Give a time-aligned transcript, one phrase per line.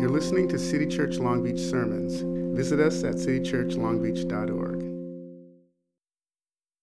[0.00, 2.22] You're listening to City Church Long Beach sermons.
[2.56, 4.94] Visit us at citychurchlongbeach.org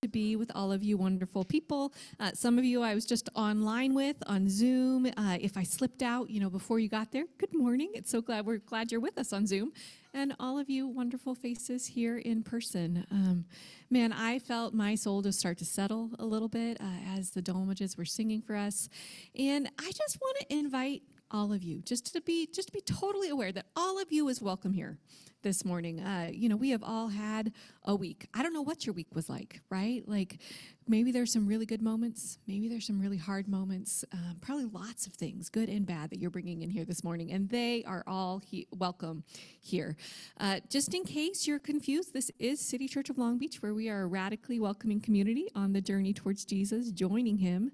[0.02, 1.94] to be with all of you wonderful people.
[2.20, 5.06] Uh, some of you I was just online with on Zoom.
[5.06, 7.92] Uh, if I slipped out, you know, before you got there, good morning.
[7.94, 9.74] It's so glad we're glad you're with us on Zoom,
[10.12, 13.06] and all of you wonderful faces here in person.
[13.12, 13.46] Um,
[13.92, 17.42] man, I felt my soul just start to settle a little bit uh, as the
[17.44, 18.90] Dolomages were singing for us,
[19.38, 21.82] and I just want to invite all of you.
[21.82, 24.98] Just to be just to be totally aware that all of you is welcome here
[25.42, 26.00] this morning.
[26.00, 27.52] Uh, you know, we have all had
[27.84, 28.28] a week.
[28.34, 30.04] I don't know what your week was like, right?
[30.08, 30.40] Like
[30.88, 35.08] maybe there's some really good moments, maybe there's some really hard moments, um, probably lots
[35.08, 38.04] of things, good and bad, that you're bringing in here this morning, and they are
[38.08, 39.24] all he- welcome
[39.60, 39.96] here.
[40.40, 43.90] Uh, just in case you're confused, this is City Church of Long Beach, where we
[43.90, 47.72] are a radically welcoming community on the journey towards Jesus, joining Him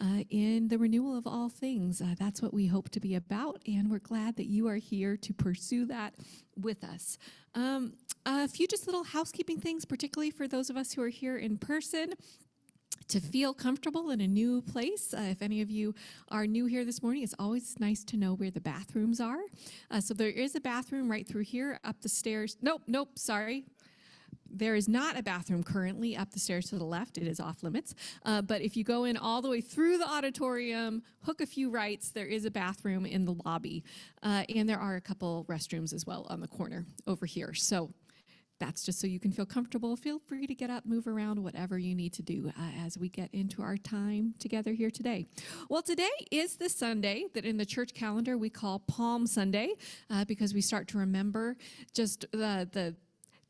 [0.00, 2.00] uh, in the renewal of all things.
[2.00, 5.16] Uh, that's what we hope to be about, and we're glad that you are here
[5.16, 6.14] to pursue that
[6.56, 7.18] with us.
[7.54, 7.94] Um,
[8.26, 11.58] a few just little housekeeping things, particularly for those of us who are here in
[11.58, 12.14] person
[13.08, 15.12] to feel comfortable in a new place.
[15.12, 15.94] Uh, if any of you
[16.28, 19.40] are new here this morning, it's always nice to know where the bathrooms are.
[19.90, 22.56] Uh, so there is a bathroom right through here, up the stairs.
[22.62, 23.64] Nope, nope, sorry.
[24.50, 27.18] There is not a bathroom currently up the stairs to the left.
[27.18, 27.94] It is off limits.
[28.24, 31.70] Uh, but if you go in all the way through the auditorium, hook a few
[31.70, 33.84] rights, there is a bathroom in the lobby.
[34.22, 37.54] Uh, and there are a couple restrooms as well on the corner over here.
[37.54, 37.90] So
[38.60, 39.96] that's just so you can feel comfortable.
[39.96, 43.08] Feel free to get up, move around, whatever you need to do uh, as we
[43.08, 45.26] get into our time together here today.
[45.70, 49.74] Well, today is the Sunday that in the church calendar we call Palm Sunday
[50.10, 51.56] uh, because we start to remember
[51.94, 52.94] just the, the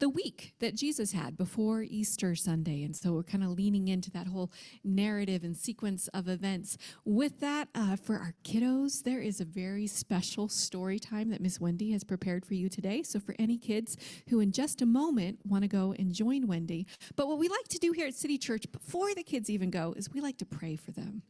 [0.01, 2.83] the week that Jesus had before Easter Sunday.
[2.83, 4.51] And so we're kind of leaning into that whole
[4.83, 6.77] narrative and sequence of events.
[7.05, 11.61] With that, uh, for our kiddos, there is a very special story time that Miss
[11.61, 13.03] Wendy has prepared for you today.
[13.03, 13.97] So for any kids
[14.29, 17.69] who in just a moment want to go and join Wendy, but what we like
[17.69, 20.47] to do here at City Church before the kids even go is we like to
[20.47, 21.23] pray for them.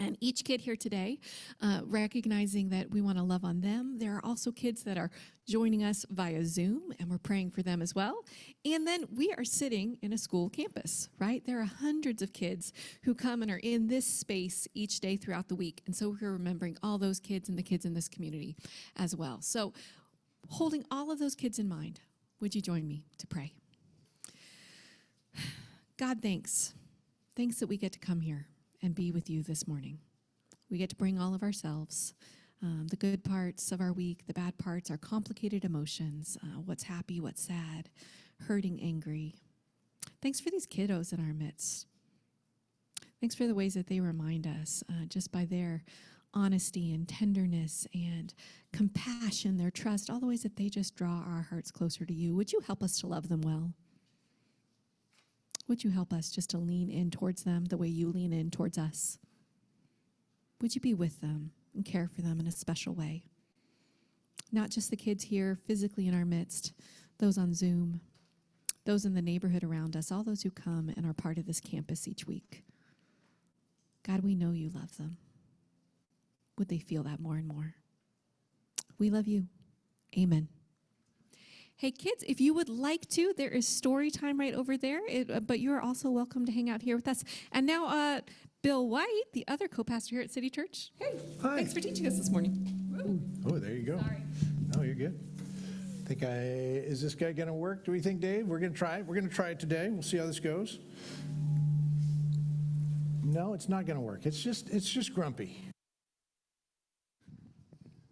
[0.00, 1.18] And each kid here today,
[1.60, 3.98] uh, recognizing that we want to love on them.
[3.98, 5.10] There are also kids that are
[5.46, 8.24] joining us via Zoom, and we're praying for them as well.
[8.64, 11.44] And then we are sitting in a school campus, right?
[11.44, 12.72] There are hundreds of kids
[13.02, 15.82] who come and are in this space each day throughout the week.
[15.86, 18.56] And so we're remembering all those kids and the kids in this community
[18.96, 19.38] as well.
[19.40, 19.72] So,
[20.50, 22.00] holding all of those kids in mind,
[22.40, 23.52] would you join me to pray?
[25.96, 26.74] God, thanks.
[27.36, 28.46] Thanks that we get to come here
[28.82, 29.98] and be with you this morning.
[30.70, 32.14] We get to bring all of ourselves,
[32.62, 36.84] um, the good parts of our week, the bad parts, our complicated emotions, uh, what's
[36.84, 37.88] happy, what's sad,
[38.46, 39.34] hurting, angry.
[40.20, 41.86] Thanks for these kiddos in our midst.
[43.20, 45.82] Thanks for the ways that they remind us uh, just by their
[46.34, 48.34] honesty and tenderness and
[48.72, 52.34] compassion, their trust, all the ways that they just draw our hearts closer to you.
[52.34, 53.72] Would you help us to love them well?
[55.68, 58.50] Would you help us just to lean in towards them the way you lean in
[58.50, 59.18] towards us?
[60.60, 63.24] Would you be with them and care for them in a special way?
[64.50, 66.72] Not just the kids here physically in our midst,
[67.18, 68.00] those on Zoom,
[68.86, 71.60] those in the neighborhood around us, all those who come and are part of this
[71.60, 72.64] campus each week.
[74.06, 75.18] God, we know you love them.
[76.56, 77.74] Would they feel that more and more?
[78.98, 79.46] We love you.
[80.18, 80.48] Amen.
[81.78, 85.30] Hey, kids, if you would like to, there is story time right over there, it,
[85.30, 87.22] uh, but you are also welcome to hang out here with us.
[87.52, 88.20] And now, uh,
[88.62, 90.90] Bill White, the other co pastor here at City Church.
[90.98, 91.54] Hey, Hi.
[91.54, 92.66] thanks for teaching us this morning.
[93.46, 93.96] Oh, there you go.
[93.96, 94.16] Sorry.
[94.74, 95.20] No, you're good.
[96.04, 96.32] I Think I,
[96.84, 97.84] is this guy gonna work?
[97.84, 98.48] Do we think, Dave?
[98.48, 99.06] We're gonna try it.
[99.06, 99.88] We're gonna try it today.
[99.88, 100.80] We'll see how this goes.
[103.22, 104.26] No, it's not gonna work.
[104.26, 105.67] It's just, it's just grumpy.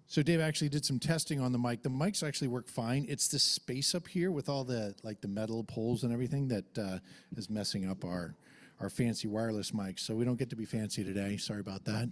[0.09, 1.83] So Dave actually did some testing on the mic.
[1.83, 3.07] The mics actually work fine.
[3.09, 6.79] It's the space up here with all the, like the metal poles and everything that
[6.79, 6.99] uh,
[7.37, 8.37] is messing up our,
[8.81, 10.01] our fancy wireless mics.
[10.01, 11.37] So we don't get to be fancy today.
[11.37, 12.09] Sorry about that.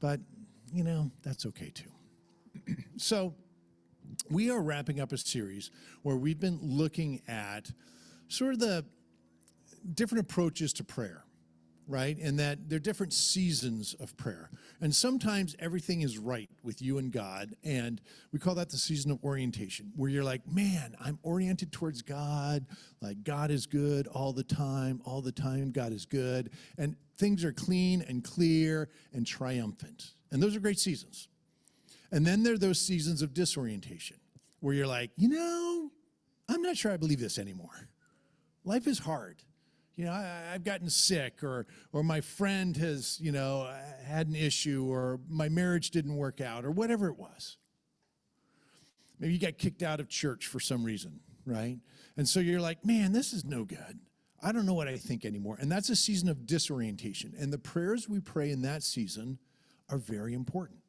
[0.00, 0.20] But,
[0.72, 1.90] you know, that's okay too.
[2.96, 3.34] So,
[4.28, 5.70] we are wrapping up a series
[6.02, 7.70] where we've been looking at
[8.28, 8.84] sort of the
[9.94, 11.24] different approaches to prayer,
[11.90, 12.16] right?
[12.18, 14.48] And that there are different seasons of prayer.
[14.80, 17.56] And sometimes everything is right with you and God.
[17.64, 18.00] And
[18.32, 22.64] we call that the season of orientation, where you're like, man, I'm oriented towards God.
[23.02, 26.50] Like, God is good all the time, all the time, God is good.
[26.78, 30.12] And things are clean and clear and triumphant.
[30.30, 31.28] And those are great seasons.
[32.12, 34.16] And then there are those seasons of disorientation
[34.60, 35.90] where you're like, you know,
[36.48, 37.88] I'm not sure I believe this anymore.
[38.64, 39.42] Life is hard.
[40.00, 44.28] You know, I, I've gotten sick, or or my friend has, you know, uh, had
[44.28, 47.58] an issue, or my marriage didn't work out, or whatever it was.
[49.18, 51.76] maybe you got kicked out of church for some reason, right?
[52.16, 54.00] And so you're like, man, this is no good.
[54.42, 55.58] I don't know what I think anymore.
[55.60, 57.34] And that's a season of disorientation.
[57.38, 59.38] And the prayers we pray in that season
[59.90, 60.80] are very important.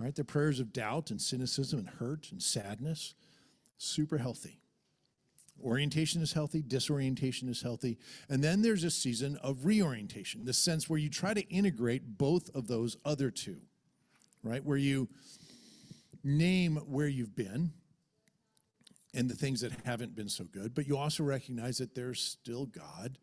[0.00, 3.14] All right, the prayers of doubt and cynicism and hurt and sadness,
[3.78, 4.63] super healthy.
[5.62, 7.98] Orientation is healthy, disorientation is healthy.
[8.28, 12.50] And then there's a season of reorientation, the sense where you try to integrate both
[12.54, 13.58] of those other two,
[14.42, 14.64] right?
[14.64, 15.08] Where you
[16.22, 17.72] name where you've been
[19.14, 22.66] and the things that haven't been so good, but you also recognize that there's still
[22.66, 23.18] God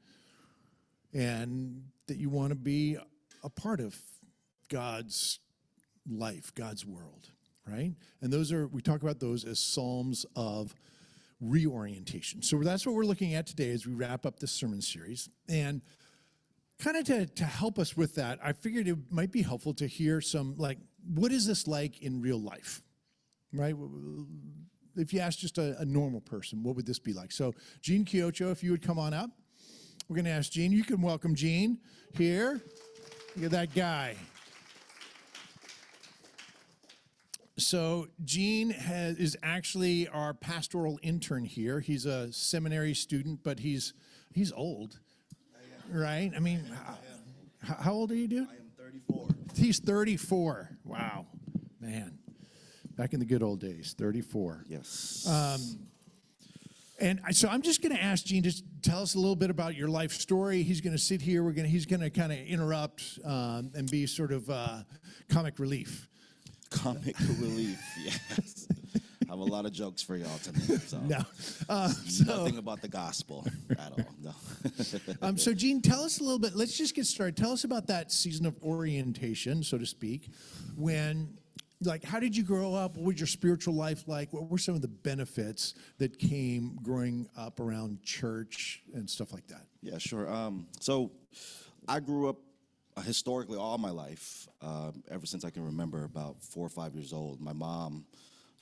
[1.13, 2.97] and that you want to be
[3.43, 3.99] a part of
[4.69, 5.39] God's
[6.09, 7.29] life, God's world,
[7.67, 7.91] right?
[8.21, 10.73] And those are, we talk about those as Psalms of
[11.41, 12.41] reorientation.
[12.41, 15.27] So that's what we're looking at today as we wrap up this sermon series.
[15.49, 15.81] And
[16.79, 19.87] kind of to, to help us with that, I figured it might be helpful to
[19.87, 20.77] hear some, like,
[21.13, 22.81] what is this like in real life,
[23.53, 23.75] right?
[24.95, 27.31] If you ask just a, a normal person, what would this be like?
[27.31, 29.31] So, Gene Kiocho, if you would come on up.
[30.07, 30.73] We're going to ask Gene.
[30.73, 31.77] You can welcome Gene
[32.17, 32.59] here.
[33.37, 34.15] Look at that guy.
[37.61, 41.79] So Gene has, is actually our pastoral intern here.
[41.79, 43.93] He's a seminary student, but he's
[44.33, 44.99] he's old,
[45.91, 46.31] right?
[46.35, 46.65] I mean,
[47.63, 48.47] how, how old are you, dude?
[48.49, 49.27] I am 34.
[49.55, 50.77] He's 34.
[50.85, 51.27] Wow,
[51.79, 52.17] man.
[52.95, 54.65] Back in the good old days, 34.
[54.67, 55.25] Yes.
[56.99, 59.49] And I- so I'm just going to ask Gene to tell us a little bit
[59.49, 60.61] about your life story.
[60.61, 61.43] He's going to sit here.
[61.43, 64.83] We're going he's going to kind of interrupt um, and be sort of uh,
[65.29, 66.07] comic relief.
[66.71, 67.79] Comic relief.
[68.03, 68.67] Yes.
[69.27, 70.81] I have a lot of jokes for y'all tonight.
[70.87, 70.97] So.
[70.99, 71.19] No.
[71.69, 71.93] Uh,
[72.25, 74.05] Nothing about the gospel at all.
[74.21, 74.31] No.
[75.21, 76.55] Um, so, Gene, tell us a little bit.
[76.55, 77.37] Let's just get started.
[77.37, 80.29] Tell us about that season of orientation, so to speak.
[80.75, 81.37] When,
[81.81, 82.97] like, how did you grow up?
[82.97, 84.33] What was your spiritual life like?
[84.33, 89.47] What were some of the benefits that came growing up around church and stuff like
[89.47, 89.65] that?
[89.81, 90.31] yeah, sure.
[90.31, 91.11] Um, so
[91.87, 92.37] I grew up
[93.01, 97.13] historically all my life, um, ever since I can remember, about four or five years
[97.13, 97.41] old.
[97.41, 98.05] My mom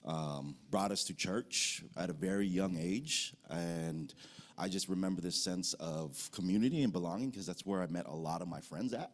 [0.06, 4.13] um, brought us to church at a very young age, and
[4.57, 8.15] I just remember this sense of community and belonging because that's where I met a
[8.15, 9.12] lot of my friends at.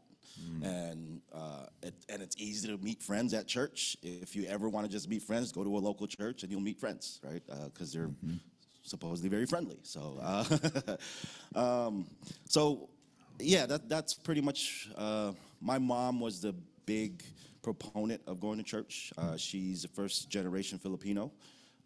[0.63, 3.95] And uh, it, and it's easy to meet friends at church.
[4.04, 6.62] If you ever want to just meet friends, go to a local church and you'll
[6.62, 7.42] meet friends, right?
[7.66, 8.10] Because they're
[8.86, 9.80] supposedly very friendly.
[9.83, 10.98] So, uh,
[11.60, 12.06] um,
[12.48, 12.89] so
[13.40, 14.90] yeah, that that's pretty much.
[14.96, 16.54] Uh, my mom was the
[16.86, 17.24] big
[17.62, 19.12] proponent of going to church.
[19.18, 21.32] Uh, she's a first generation Filipino.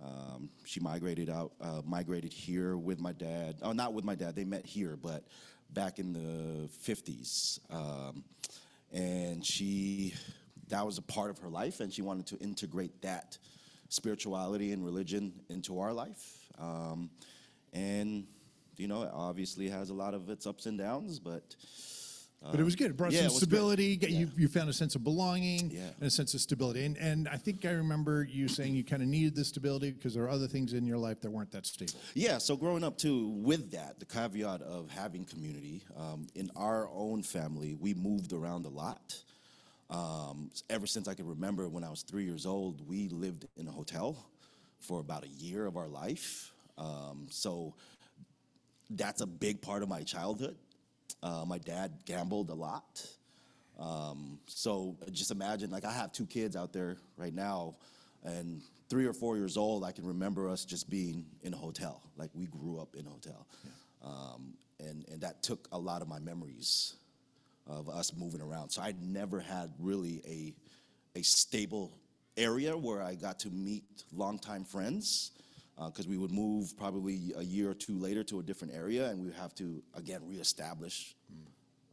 [0.03, 3.57] Um, she migrated out, uh, migrated here with my dad.
[3.61, 4.35] Oh, not with my dad.
[4.35, 5.23] They met here, but
[5.71, 7.59] back in the '50s.
[7.69, 8.23] Um,
[8.91, 10.13] and she,
[10.69, 13.37] that was a part of her life, and she wanted to integrate that
[13.89, 16.47] spirituality and religion into our life.
[16.59, 17.09] Um,
[17.73, 18.25] and
[18.79, 21.55] you know, it obviously has a lot of its ups and downs, but
[22.41, 22.91] But it was good.
[22.91, 23.97] It brought yeah, some it was stability.
[23.97, 25.89] Get You, you found a sense of belonging Yeah.
[25.99, 26.85] and a sense of stability.
[26.85, 30.13] And, and I think I remember you saying you kind of needed this stability because
[30.13, 31.99] there are other things in your life that weren't that stable.
[32.13, 36.89] Yeah, so growing up too, with that, the caveat of having community, um, in our
[36.93, 39.21] own family, we moved around a lot.
[39.89, 43.67] Um, ever since I can remember when I was three years old, we lived in
[43.67, 44.15] a hotel
[44.79, 46.53] for about a year of our life.
[46.77, 47.73] Um, so
[48.89, 50.55] that's a big part of my childhood.
[51.21, 53.05] Uh, my dad gambled a lot.
[53.79, 57.75] Um, so just imagine, like I have two kids out there right now,
[58.23, 62.01] and three or four years old, I can remember us just being in a hotel.
[62.17, 63.47] Like we grew up in a hotel,
[64.03, 66.95] um, and and that took a lot of my memories
[67.67, 68.69] of us moving around.
[68.69, 71.97] So I never had really a a stable
[72.35, 75.31] area where I got to meet longtime friends.
[75.85, 79.19] Because we would move probably a year or two later to a different area, and
[79.19, 81.15] we would have to again reestablish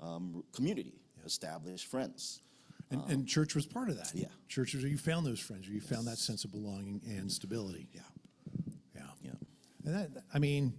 [0.00, 2.42] um, community, establish friends.
[2.90, 4.12] And, and church was part of that.
[4.14, 4.26] Yeah.
[4.48, 7.88] Church was you found those friends, where you found that sense of belonging and stability.
[7.92, 8.00] Yeah,
[8.94, 9.02] Yeah.
[9.22, 9.30] yeah,
[9.84, 10.72] And that, I mean,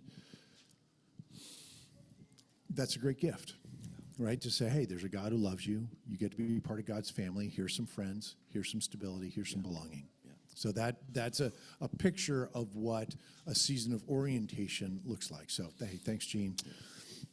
[2.70, 3.56] that's a great gift,
[4.18, 4.40] right?
[4.40, 5.88] To say, hey, there's a God who loves you.
[6.08, 7.50] You get to be part of God's family.
[7.50, 8.36] Here's some friends.
[8.54, 9.30] Here's some stability.
[9.30, 10.08] Here's some belonging.
[10.58, 13.14] So that that's a, a picture of what
[13.46, 15.52] a season of orientation looks like.
[15.52, 16.56] So, hey, thanks, Gene.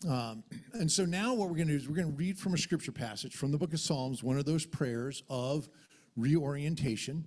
[0.06, 2.52] Um, and so now what we're going to do is we're going to read from
[2.52, 5.70] a scripture passage from the book of Psalms, one of those prayers of
[6.16, 7.26] reorientation.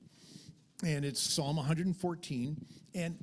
[0.86, 2.58] And it's Psalm 114.
[2.94, 3.18] And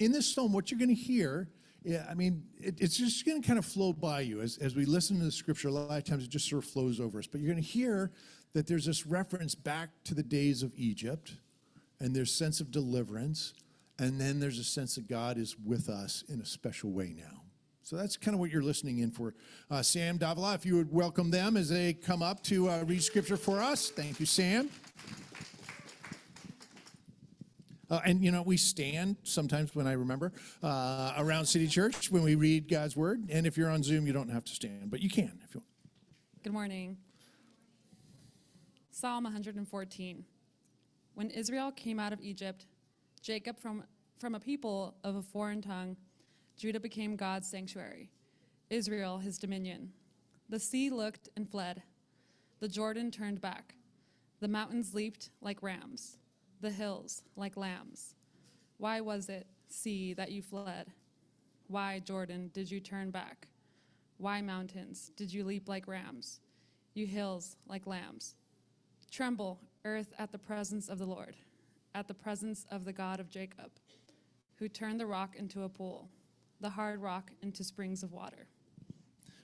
[0.00, 1.48] in this psalm, what you're going to hear,
[1.84, 4.74] yeah, I mean, it, it's just going to kind of flow by you as, as
[4.74, 5.68] we listen to the scripture.
[5.68, 7.28] A lot of times it just sort of flows over us.
[7.28, 8.10] But you're going to hear
[8.54, 11.34] that there's this reference back to the days of Egypt
[12.00, 13.54] and there's sense of deliverance
[13.98, 17.42] And then there's a sense that God is with us in a special way now.
[17.82, 19.34] So that's kind of what you're listening in for.
[19.70, 23.02] Uh, Sam Davila, if you would welcome them as they come up to uh, read
[23.02, 23.90] scripture for us.
[23.90, 24.68] Thank you, Sam.
[27.88, 32.22] Uh, and you know, we stand sometimes when I remember uh, around City Church when
[32.24, 33.28] we read God's word.
[33.30, 35.60] And if you're on Zoom, you don't have to stand, but you can if you
[35.60, 35.68] want.
[36.42, 36.96] Good morning.
[38.90, 40.24] Psalm 114.
[41.16, 42.66] When Israel came out of Egypt,
[43.22, 43.84] Jacob from,
[44.18, 45.96] from a people of a foreign tongue,
[46.58, 48.10] Judah became God's sanctuary,
[48.68, 49.92] Israel his dominion.
[50.50, 51.82] The sea looked and fled,
[52.60, 53.76] the Jordan turned back,
[54.40, 56.18] the mountains leaped like rams,
[56.60, 58.14] the hills like lambs.
[58.76, 60.92] Why was it, sea, that you fled?
[61.68, 63.48] Why, Jordan, did you turn back?
[64.18, 66.40] Why, mountains, did you leap like rams?
[66.92, 68.34] You hills like lambs.
[69.10, 71.36] Tremble, earth, at the presence of the Lord,
[71.94, 73.70] at the presence of the God of Jacob,
[74.56, 76.08] who turned the rock into a pool,
[76.60, 78.48] the hard rock into springs of water.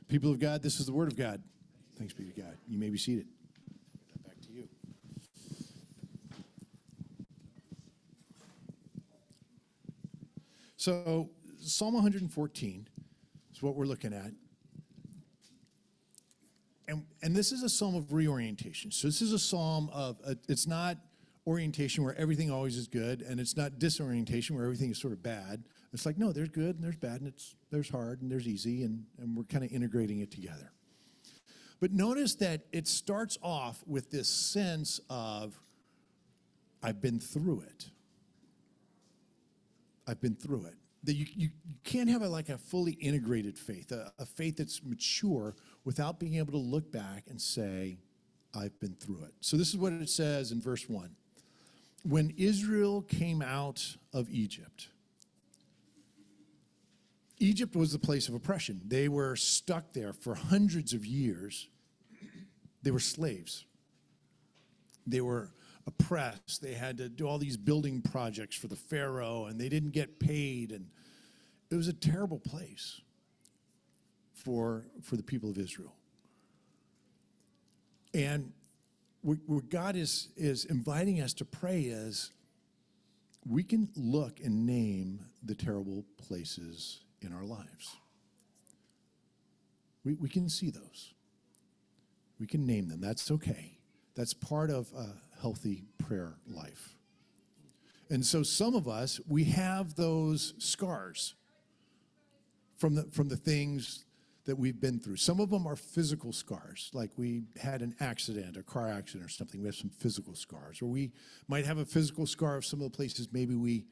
[0.08, 1.42] People of God, this is the word of God.
[1.96, 2.56] Thanks be to God.
[2.66, 3.26] You may be seated.
[4.26, 4.68] Back to you.
[10.76, 11.30] So,
[11.60, 12.88] Psalm 114
[13.52, 14.32] is what we're looking at.
[17.22, 18.90] And, this is a psalm of reorientation.
[18.90, 20.98] So, this is a psalm of, uh it's not
[21.46, 25.22] orientation where everything always is good, and it's not disorientation where everything is sort of
[25.22, 25.64] bad.
[25.92, 28.84] It's like, no, there's good and there's bad, and it's, there's hard and there's easy,
[28.84, 30.72] and, and we're kind of integrating it together.
[31.80, 35.58] But notice that it starts off with this sense of,
[36.80, 37.90] I've been through it.
[40.06, 40.74] I've been through it.
[41.04, 44.58] That you, you, you can't have a, like a fully integrated faith, a, a faith
[44.58, 47.98] that's mature without being able to look back and say,
[48.54, 49.34] I've been through it.
[49.40, 51.10] So this is what it says in verse 1.
[52.04, 54.88] When Israel came out of Egypt,
[57.38, 58.80] Egypt was the place of oppression.
[58.86, 61.68] They were stuck there for hundreds of years.
[62.82, 63.64] They were slaves.
[65.06, 65.50] They were
[65.86, 66.62] oppressed.
[66.62, 70.20] They had to do all these building projects for the Pharaoh, and they didn't get
[70.20, 70.70] paid.
[70.70, 70.86] And
[71.70, 73.00] it was a terrible place
[74.34, 75.94] for, for the people of Israel.
[78.14, 78.52] And
[79.22, 82.30] what, God is, is inviting us to pray is
[83.46, 87.96] we can look and name the terrible places in our lives.
[90.04, 91.14] We, we can see those.
[92.38, 93.00] We can name them.
[93.00, 93.78] That's okay.
[94.14, 95.08] That's part of a
[95.40, 96.96] healthy prayer life.
[98.10, 101.34] And so some of us, we have those scars
[102.76, 104.04] from the, from the things
[104.44, 105.16] that we've been through.
[105.16, 109.28] Some of them are physical scars, like we had an accident, a car accident or
[109.28, 109.60] something.
[109.60, 110.82] We have some physical scars.
[110.82, 111.12] Or we
[111.48, 113.86] might have a physical scar of some of the places maybe we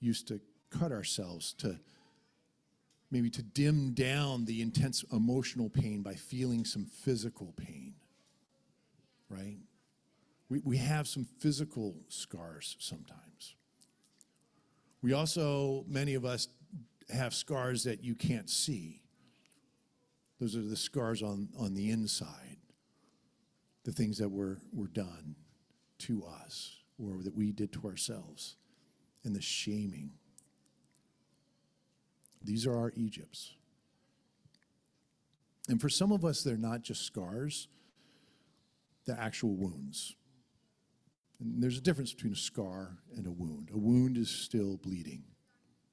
[0.00, 1.78] used to cut ourselves to
[3.10, 7.94] maybe to dim down the intense emotional pain by feeling some physical pain,
[9.28, 9.58] right?
[10.48, 13.54] We, we have some physical scars sometimes.
[15.00, 16.48] We also, many of us,
[17.12, 19.03] have scars that you can't see.
[20.40, 22.58] Those are the scars on, on the inside,
[23.84, 25.36] the things that were, were done
[25.98, 28.56] to us or that we did to ourselves,
[29.24, 30.10] and the shaming.
[32.42, 33.54] These are our Egypts.
[35.68, 37.68] And for some of us, they're not just scars,
[39.06, 40.14] they're actual wounds.
[41.40, 43.70] And there's a difference between a scar and a wound.
[43.72, 45.24] A wound is still bleeding,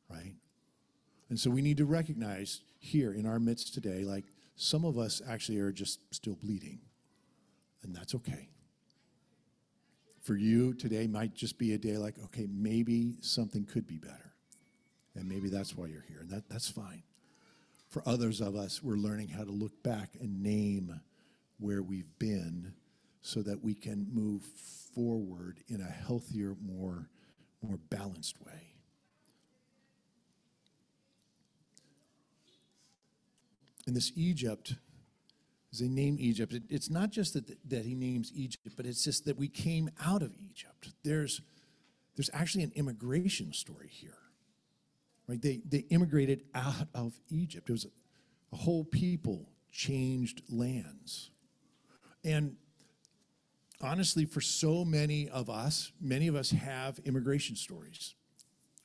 [0.09, 0.35] right?
[1.31, 4.25] And so we need to recognize here in our midst today, like
[4.57, 6.79] some of us actually are just still bleeding,
[7.83, 8.49] and that's okay.
[10.21, 14.33] For you, today might just be a day like, okay, maybe something could be better.
[15.15, 17.01] And maybe that's why you're here, and that, that's fine.
[17.87, 20.99] For others of us, we're learning how to look back and name
[21.59, 22.73] where we've been
[23.21, 24.43] so that we can move
[24.93, 27.07] forward in a healthier, more,
[27.61, 28.70] more balanced way.
[33.87, 34.75] And this Egypt,
[35.71, 39.03] as they name Egypt, it, it's not just that, that he names Egypt, but it's
[39.03, 40.89] just that we came out of Egypt.
[41.03, 41.41] There's,
[42.15, 44.17] there's actually an immigration story here.
[45.27, 45.41] Right?
[45.41, 47.69] They, they immigrated out of Egypt.
[47.69, 47.89] It was a,
[48.53, 51.31] a whole people changed lands.
[52.23, 52.57] And
[53.81, 58.15] honestly, for so many of us, many of us have immigration stories.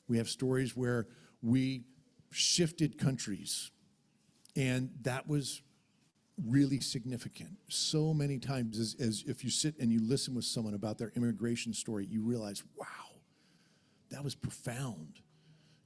[0.08, 1.08] We have stories where
[1.42, 1.84] we
[2.30, 3.70] shifted countries,
[4.56, 5.62] and that was
[6.44, 7.50] really significant.
[7.68, 11.12] So many times, as, as if you sit and you listen with someone about their
[11.16, 12.86] immigration story, you realize, wow,
[14.10, 15.20] that was profound.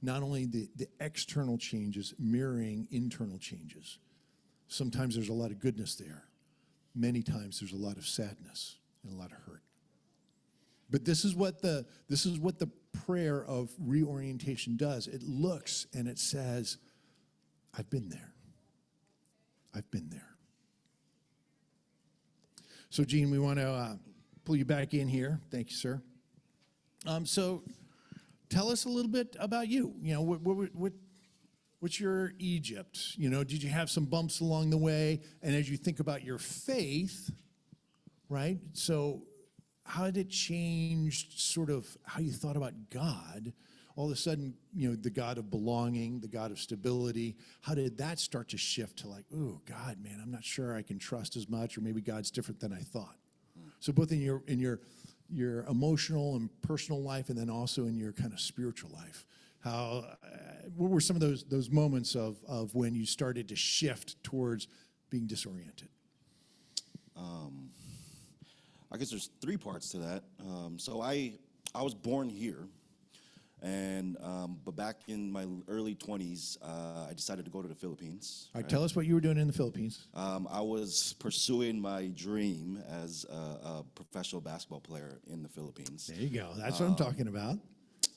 [0.01, 3.99] Not only the, the external changes mirroring internal changes.
[4.67, 6.23] Sometimes there's a lot of goodness there.
[6.95, 9.61] Many times there's a lot of sadness and a lot of hurt.
[10.89, 12.69] But this is what the this is what the
[13.05, 15.07] prayer of reorientation does.
[15.07, 16.77] It looks and it says,
[17.77, 18.33] I've been there.
[19.73, 20.27] I've been there.
[22.89, 23.95] So, Gene, we want to uh,
[24.43, 25.39] pull you back in here.
[25.49, 26.01] Thank you, sir.
[27.07, 27.63] Um, so,
[28.49, 29.93] tell us a little bit about you.
[30.01, 30.93] You know, what, what, what,
[31.79, 32.99] what's your Egypt?
[33.15, 35.21] You know, did you have some bumps along the way?
[35.41, 37.31] And as you think about your faith,
[38.29, 38.57] right?
[38.73, 39.23] So,
[39.85, 43.53] how did it change sort of how you thought about God?
[43.95, 47.75] All of a sudden, you know, the God of belonging, the God of stability, how
[47.75, 50.97] did that start to shift to like, oh, God, man, I'm not sure I can
[50.97, 53.17] trust as much, or maybe God's different than I thought.
[53.81, 54.79] So both in your in your
[55.27, 59.25] your emotional and personal life, and then also in your kind of spiritual life,
[59.59, 60.37] how uh,
[60.75, 64.67] what were some of those those moments of of when you started to shift towards
[65.09, 65.89] being disoriented?
[67.17, 67.71] Um,
[68.91, 70.23] I guess there's three parts to that.
[70.39, 71.33] Um, so I
[71.73, 72.67] I was born here,
[73.61, 77.75] and um, but back in my early 20s, uh, I decided to go to the
[77.75, 78.49] Philippines.
[78.55, 80.07] All right, tell us what you were doing in the Philippines.
[80.15, 86.07] Um, I was pursuing my dream as a, a professional basketball player in the Philippines.
[86.07, 86.53] There you go.
[86.57, 87.59] That's what I'm talking about.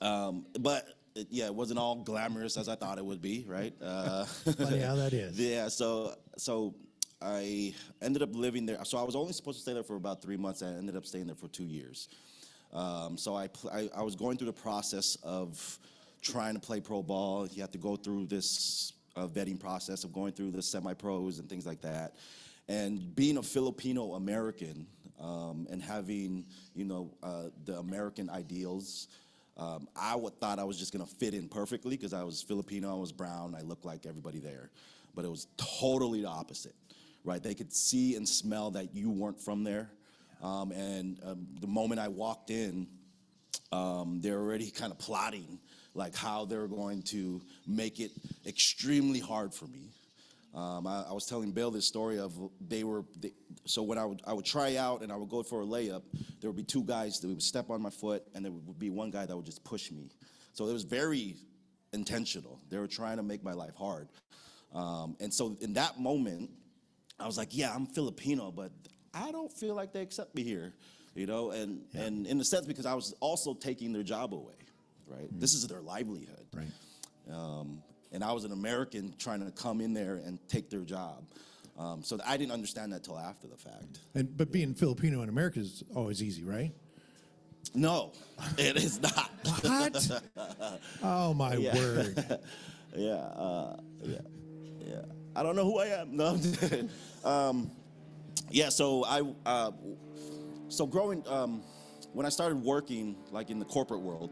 [0.00, 3.74] Um, but it, yeah, it wasn't all glamorous as I thought it would be, right?
[3.82, 4.24] Uh,
[4.56, 5.38] Funny how that is.
[5.38, 6.74] yeah, so so
[7.20, 8.82] I ended up living there.
[8.84, 10.62] So I was only supposed to stay there for about three months.
[10.62, 12.08] I ended up staying there for two years.
[12.74, 15.78] Um, so I, pl- I I was going through the process of
[16.22, 17.46] trying to play pro ball.
[17.46, 21.48] You have to go through this uh, vetting process of going through the semi-pros and
[21.48, 22.16] things like that.
[22.68, 24.86] And being a Filipino American
[25.20, 29.08] um, and having you know uh, the American ideals.
[29.56, 32.90] Um, I would, thought I was just gonna fit in perfectly because I was Filipino,
[32.90, 34.70] I was brown, I looked like everybody there.
[35.14, 36.74] But it was totally the opposite,
[37.24, 37.40] right?
[37.40, 39.90] They could see and smell that you weren't from there.
[40.42, 42.86] Um, and um, the moment I walked in,
[43.72, 45.58] um, they're already kind of plotting
[45.94, 48.10] like how they're going to make it
[48.46, 49.90] extremely hard for me.
[50.54, 53.32] Um, I, I was telling Bill this story of they were they,
[53.64, 56.02] so when I would I would try out and I would go for a layup,
[56.40, 58.90] there would be two guys that would step on my foot and there would be
[58.90, 60.10] one guy that would just push me.
[60.52, 61.36] So it was very
[61.92, 62.60] intentional.
[62.70, 64.08] They were trying to make my life hard.
[64.72, 66.50] Um, and so in that moment,
[67.18, 68.70] I was like, yeah, I'm Filipino, but
[69.14, 70.72] I don't feel like they accept me here,
[71.14, 74.54] you know, and, and in a sense, because I was also taking their job away,
[75.06, 75.28] right?
[75.30, 76.46] This is their livelihood.
[76.52, 76.66] Right.
[77.32, 81.24] Um, and I was an American trying to come in there and take their job.
[81.78, 83.98] Um, so I didn't understand that till after the fact.
[84.14, 86.72] And but being Filipino in America is always easy, right?
[87.74, 88.12] No,
[88.58, 89.30] it is not.
[89.62, 90.22] What?
[91.02, 92.40] oh my word!
[92.96, 94.18] yeah, uh, yeah,
[94.86, 95.02] yeah.
[95.34, 96.16] I don't know who I am.
[96.16, 96.90] No, I'm just kidding.
[97.24, 97.70] um,
[98.54, 98.68] yeah.
[98.68, 99.72] So I, uh,
[100.68, 101.62] so growing, um,
[102.12, 104.30] when I started working like in the corporate world,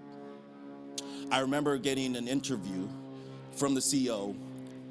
[1.32, 2.88] I remember getting an interview
[3.50, 4.36] from the CEO,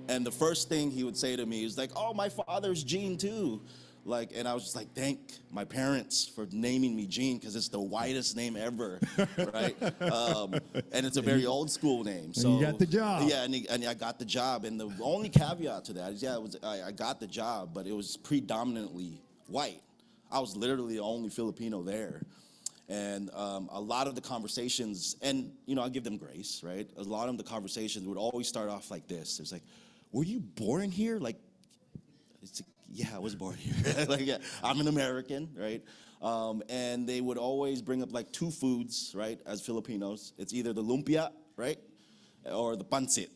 [0.10, 3.18] and the first thing he would say to me is like, "Oh, my father's Gene
[3.18, 3.62] too."
[4.04, 5.20] Like, and I was just like, "Thank
[5.52, 9.00] my parents for naming me Gene because it's the whitest name ever,
[9.54, 9.76] right?"
[10.12, 10.56] um,
[10.92, 12.34] and it's a very old school name.
[12.34, 13.30] So you got the job.
[13.30, 14.66] Yeah, and, he- and I got the job.
[14.66, 17.72] And the only caveat to that is, yeah, it was I, I got the job,
[17.74, 19.82] but it was predominantly white.
[20.32, 22.22] I was literally the only Filipino there.
[22.90, 26.90] And um, a lot of the conversations, and you know, I give them grace, right?
[26.98, 29.40] A lot of the conversations would always start off like this.
[29.40, 29.64] It's like,
[30.12, 31.41] "Were you born here?" Like, like,
[32.94, 34.06] yeah, I was born here.
[34.10, 35.84] like, yeah, I'm an American, right?
[36.22, 39.40] Um, and they would always bring up like two foods, right?
[39.46, 41.80] As Filipinos, it's either the lumpia, right,
[42.46, 43.30] or the pancit,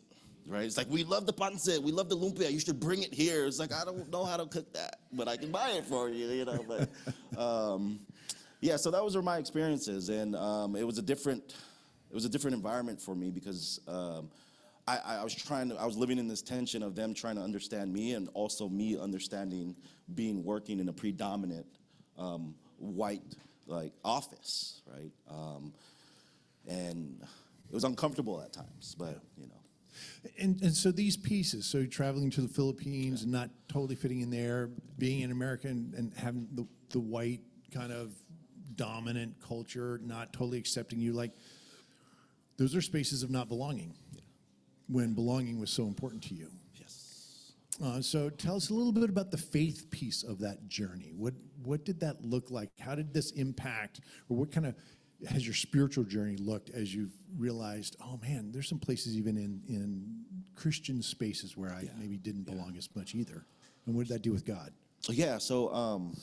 [0.48, 0.66] right?
[0.66, 2.52] It's like we love the pancit, we love the lumpia.
[2.52, 3.46] You should bring it here.
[3.46, 6.10] It's like I don't know how to cook that, but I can buy it for
[6.10, 6.64] you, you know.
[6.68, 8.00] But um,
[8.62, 11.56] yeah, so that was my experiences, and um, it was a different,
[12.10, 14.30] it was a different environment for me because um,
[14.88, 17.42] I, I was trying to, I was living in this tension of them trying to
[17.42, 19.76] understand me, and also me understanding
[20.14, 21.66] being working in a predominant
[22.18, 23.24] um, white
[23.68, 25.12] like office, right?
[25.30, 25.74] Um,
[26.68, 27.20] and
[27.68, 29.54] it was uncomfortable at times, but you know.
[30.40, 34.30] And and so these pieces, so traveling to the Philippines and not totally fitting in
[34.30, 37.42] there, being an American and having the the white
[37.74, 38.14] kind of
[38.76, 41.32] dominant culture not totally accepting you, like
[42.58, 43.94] those are spaces of not belonging.
[44.88, 46.50] When belonging was so important to you.
[46.76, 47.54] Yes.
[47.84, 51.12] Uh, so tell us a little bit about the faith piece of that journey.
[51.16, 52.70] What what did that look like?
[52.80, 54.76] How did this impact, or what kind of
[55.30, 59.62] has your spiritual journey looked as you've realized, oh man, there's some places even in
[59.68, 60.24] in
[60.56, 63.46] Christian spaces where I maybe didn't belong as much either.
[63.86, 64.72] And what did that do with God?
[65.10, 66.16] Yeah, so um,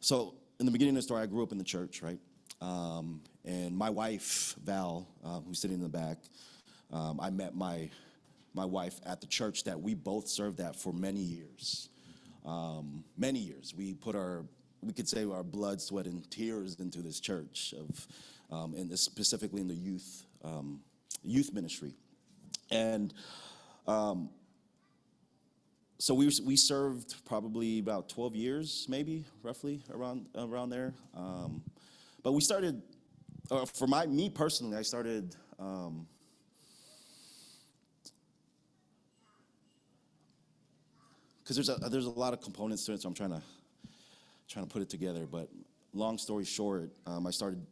[0.00, 2.18] so in the beginning of the story, I grew up in the church, right?
[2.60, 6.18] Um, and my wife Val, uh, who's sitting in the back,
[6.92, 7.90] um, I met my
[8.54, 11.88] my wife at the church that we both served at for many years.
[12.46, 14.44] Um, many years, we put our
[14.82, 18.06] we could say our blood, sweat, and tears into this church of,
[18.50, 20.80] um, and specifically in the youth um,
[21.22, 21.94] youth ministry,
[22.70, 23.12] and
[25.98, 30.92] so we, we served probably about 12 years maybe roughly around around there.
[31.16, 31.62] Um,
[32.24, 32.82] but we started
[33.52, 36.08] uh, for my me personally i started um,
[41.42, 43.42] because there's a there's a lot of components to it so i'm trying to
[44.48, 45.48] trying to put it together but
[45.92, 47.64] long story short um, i started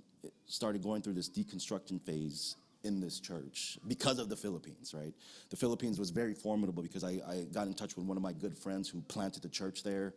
[0.47, 5.15] started going through this deconstruction phase in this church because of the philippines right?
[5.51, 8.33] The philippines was very formidable because i, I got in touch with one of my
[8.33, 10.15] good friends who planted the church there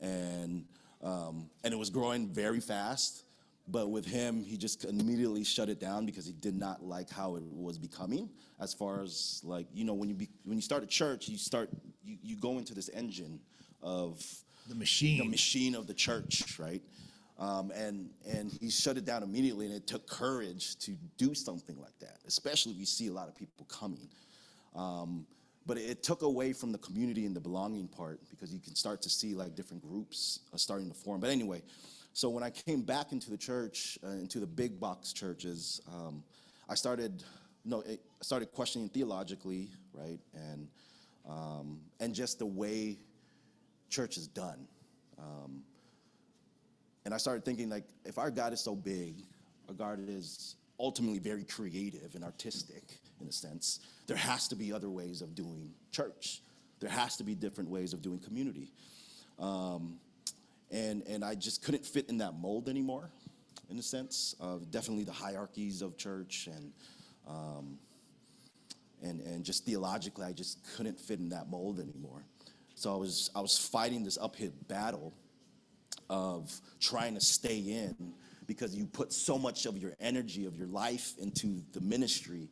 [0.00, 0.64] and
[1.02, 3.23] um, and it was growing very fast
[3.68, 7.36] but with him he just immediately shut it down because he did not like how
[7.36, 8.28] it was becoming
[8.60, 11.38] as far as like you know when you be, when you start a church you
[11.38, 11.70] start
[12.04, 13.40] you, you go into this engine
[13.82, 14.22] of
[14.68, 15.18] The machine.
[15.18, 16.82] the machine of the church, right?
[17.38, 21.76] Um, and and he shut it down immediately, and it took courage to do something
[21.80, 24.08] like that, especially if you see a lot of people coming.
[24.74, 25.26] Um,
[25.66, 29.02] but it took away from the community and the belonging part because you can start
[29.02, 31.20] to see like different groups starting to form.
[31.20, 31.62] But anyway,
[32.14, 36.22] so when I came back into the church, uh, into the big box churches, um,
[36.68, 37.24] I started,
[37.64, 40.68] no, I started questioning theologically, right, and
[41.28, 42.98] um, and just the way
[43.90, 44.68] church is done.
[45.18, 45.64] Um,
[47.04, 49.24] and I started thinking, like, if our God is so big,
[49.68, 54.72] our God is ultimately very creative and artistic in a sense, there has to be
[54.72, 56.42] other ways of doing church.
[56.78, 58.70] There has to be different ways of doing community.
[59.38, 59.98] Um,
[60.74, 63.10] and, and I just couldn't fit in that mold anymore,
[63.70, 64.34] in a sense.
[64.40, 66.72] Uh, definitely the hierarchies of church and,
[67.28, 67.78] um,
[69.02, 72.24] and, and just theologically, I just couldn't fit in that mold anymore.
[72.74, 75.14] So I was, I was fighting this uphill battle
[76.10, 78.12] of trying to stay in
[78.46, 82.48] because you put so much of your energy, of your life into the ministry,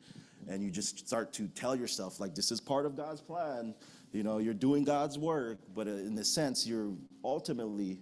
[0.48, 3.74] and you just start to tell yourself, like, this is part of God's plan.
[4.12, 6.92] You know, you're doing God's work, but in a sense, you're
[7.24, 7.98] ultimately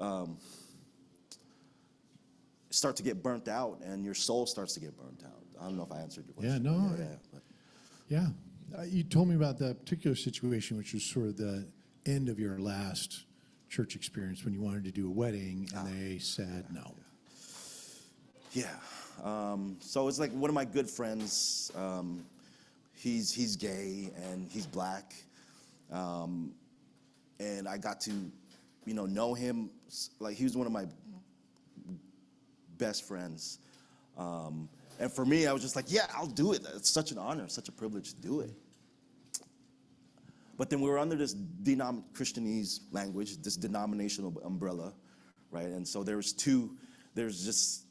[0.00, 0.36] um,
[2.70, 5.42] start to get burnt out, and your soul starts to get burnt out.
[5.60, 6.62] I don't know if I answered your Yeah, question.
[6.64, 7.42] no, yeah, I- yeah, but-
[8.08, 8.28] Yeah.
[8.76, 11.66] Uh, you told me about that particular situation, which was sort of the
[12.06, 13.24] end of your last
[13.68, 16.94] church experience when you wanted to do a wedding and they said no.
[18.52, 18.74] Yeah.
[19.22, 21.70] Um, so it's like one of my good friends.
[21.76, 22.24] Um,
[22.94, 25.14] he's he's gay and he's black,
[25.92, 26.52] um,
[27.38, 28.30] and I got to,
[28.86, 29.70] you know, know him.
[30.18, 30.86] Like he was one of my
[32.78, 33.58] best friends,
[34.16, 34.68] um,
[34.98, 36.62] and for me, I was just like, yeah, I'll do it.
[36.74, 38.50] It's such an honor, such a privilege to do it.
[40.56, 44.94] But then we were under this denom- Christianese language, this denominational umbrella,
[45.50, 45.66] right?
[45.66, 46.76] And so there was two,
[47.14, 47.86] there's just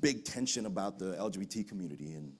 [0.00, 2.12] big tension about the LGBT community.
[2.12, 2.34] And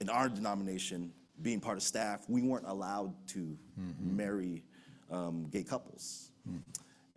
[0.00, 3.56] in our denomination, being part of staff, we weren't allowed to
[4.00, 4.62] marry
[5.10, 6.30] um, gay couples.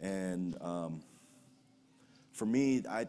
[0.02, 1.02] And um,
[2.34, 3.08] for me, I,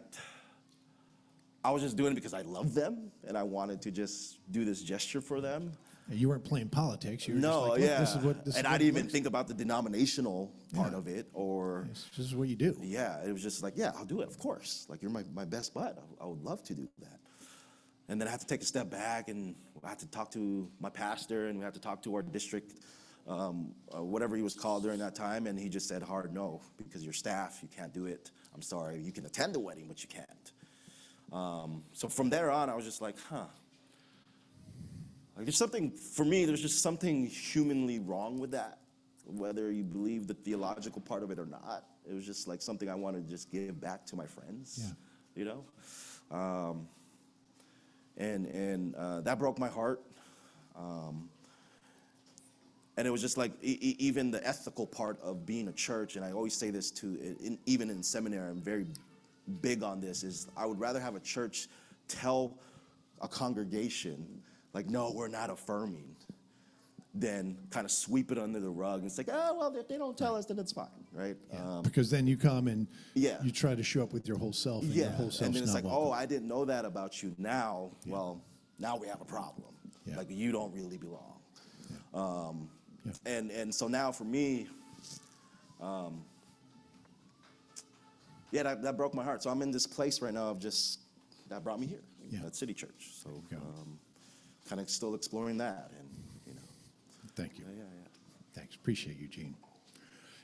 [1.65, 4.65] I was just doing it because I love them and I wanted to just do
[4.65, 5.73] this gesture for them.
[6.11, 7.27] You weren't playing politics.
[7.27, 8.01] You were No, just like, yeah.
[8.01, 10.99] this is what this and I didn't even think about the denominational part Yeah.
[10.99, 12.77] of it or This this is what you do.
[12.83, 14.85] yeah, it was just like, yeah, I'll do it, of course.
[14.91, 15.97] Like you're my, my best bud.
[16.21, 17.21] I, I would love to do that.
[18.09, 20.69] And then I had to take a step back and I had to talk to
[20.81, 22.75] my pastor and we had to talk to our district,
[23.27, 25.47] um, uh, whatever he was called during that time.
[25.47, 28.31] And he just said hard no, because your staff, you can't do it.
[28.55, 30.53] I'm sorry, you can attend the wedding, but you can't.
[31.33, 33.45] Um, so from there on, I was just like, huh.
[35.37, 38.79] Like there's something, for me, there's just something humanly wrong with that,
[39.25, 41.87] whether you believe the theological part of it or not.
[42.09, 44.93] It was just like something I wanted to just give back to my friends, Yeah.
[45.37, 45.65] you know?
[46.37, 46.89] Um,
[48.19, 50.03] and and uh, that broke my heart.
[50.77, 51.31] Um,
[52.97, 56.17] and it was just like e- e- even the ethical part of being a church,
[56.17, 58.87] and I always say this too, in, even in seminary, I'm very
[59.61, 61.69] big on this, is I would rather have a church
[62.09, 62.59] tell
[63.21, 64.43] a congregation,
[64.75, 66.17] like, no, we're not affirming.
[67.15, 70.17] than kind of sweep it under the rug and say, oh, well, if they don't
[70.17, 71.37] tell us, then it's fine, right?
[71.53, 73.37] Um, Because then you come and Yeah.
[73.43, 75.55] you try to show up with your whole self, and yeah, your whole self's and
[75.55, 76.09] then it's not like, welcome.
[76.09, 77.35] oh, I didn't know that about you.
[77.37, 78.41] Now, well,
[78.79, 79.75] now we have a problem.
[80.07, 80.17] Yeah.
[80.17, 81.39] Like you don't really belong.
[83.05, 83.13] Yeah.
[83.27, 84.69] And and so now for me,
[85.81, 86.25] um,
[88.51, 89.43] yeah, that, that broke my heart.
[89.43, 91.01] So I'm in this place right now of just
[91.49, 92.47] that brought me here Yeah.
[92.47, 93.11] at City Church.
[93.23, 93.99] So um,
[94.69, 96.09] kind of still exploring that, and
[96.47, 96.61] you know,
[97.35, 97.65] Thank you.
[97.69, 98.09] yeah, yeah, yeah.
[98.55, 98.75] Thanks.
[98.77, 99.55] Appreciate you, Gene.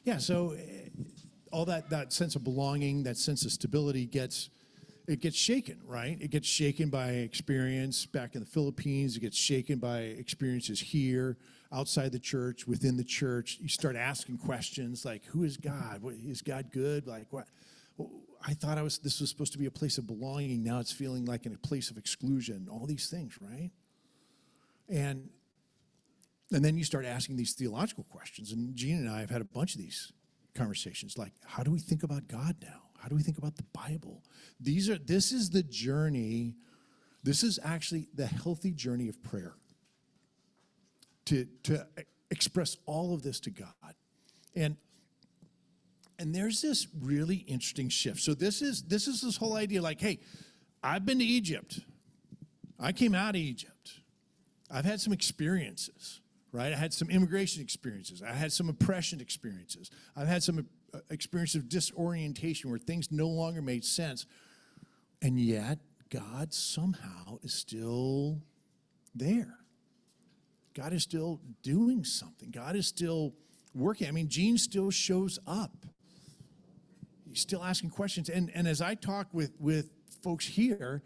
[0.05, 0.89] Yeah, so eh,
[1.53, 4.49] all that, that sense of belonging, that sense of stability gets,
[5.09, 6.19] it gets shaken, right?
[6.21, 9.17] It gets shaken by experience back in the Philippines.
[9.17, 11.39] It gets shaken by experiences here,
[11.73, 13.57] outside the church, within the church.
[13.59, 16.03] You start asking questions like, who is God?
[16.27, 17.07] Is God good?
[17.07, 17.47] Like what?
[18.47, 20.63] I thought I was, this was supposed to be a place of belonging.
[20.63, 22.69] Now it's feeling like in a place of exclusion.
[22.71, 23.71] All these things, right?
[24.91, 25.31] And
[26.51, 28.53] and then you start asking these theological questions.
[28.53, 30.13] And Gene and I have had a bunch of these
[30.55, 32.88] conversations like, how do we think about God now?
[32.99, 34.23] How do we think about the Bible?
[34.61, 36.57] These are this is the journey,
[37.23, 39.55] this is actually the healthy journey of prayer.
[41.27, 41.87] To to
[42.31, 43.95] express all of this to God.
[44.55, 44.77] And
[46.19, 48.21] and there's this really interesting shift.
[48.21, 50.19] So this is this is this whole idea like, hey,
[50.83, 51.81] I've been to Egypt.
[52.79, 54.01] I came out of Egypt.
[54.71, 56.21] I've had some experiences,
[56.53, 56.73] right?
[56.73, 58.23] I had some immigration experiences.
[58.23, 59.91] I had some oppression experiences.
[60.17, 60.67] I've had some
[61.11, 64.27] experience of disorientation where things no longer made sense.
[65.23, 65.79] And yet,
[66.11, 68.41] God somehow is still
[69.15, 69.59] there.
[70.75, 72.51] God is still doing something.
[72.51, 73.35] God is still
[73.75, 74.09] working.
[74.09, 75.87] I mean, Gene still shows up.
[77.29, 78.29] He's still asking questions.
[78.29, 79.91] And, and as I talk with, with
[80.23, 81.03] folks here,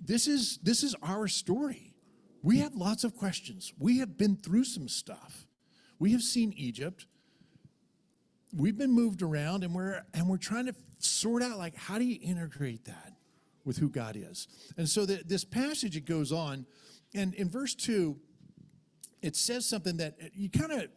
[0.00, 1.92] this is, this is our story.
[2.42, 3.72] We have lots of questions.
[3.78, 5.46] We have been through some stuff.
[5.98, 7.06] We have seen Egypt.
[8.54, 12.04] We've been moved around and we're and we're trying to sort out like how do
[12.04, 13.12] you integrate that
[13.64, 14.48] with who God is.
[14.76, 16.66] And so the, this passage it goes on
[17.14, 18.16] and in verse 2
[19.22, 20.88] it says something that uh, you kind of